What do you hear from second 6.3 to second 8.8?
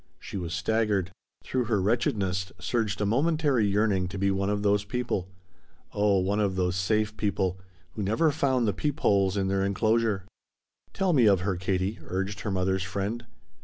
of those safe people who never found the